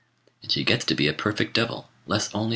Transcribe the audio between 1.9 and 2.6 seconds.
less only the horns.